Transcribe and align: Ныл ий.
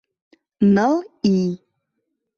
Ныл 0.73 0.95
ий. 1.35 1.51